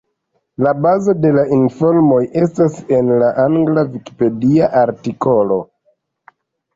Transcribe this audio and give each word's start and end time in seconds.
La 0.67 0.69
bazo 0.83 1.13
de 1.25 1.29
la 1.33 1.41
informoj 1.57 2.21
estas 2.43 2.79
en 2.99 3.11
la 3.23 3.27
angla 3.43 3.83
vikipedia 3.97 4.71
artikolo. 4.81 5.59